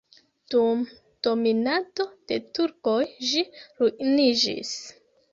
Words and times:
Dum 0.53 0.79
dominado 1.27 2.05
de 2.31 2.39
turkoj 2.59 2.95
ĝi 3.33 3.43
ruiniĝis. 3.83 4.73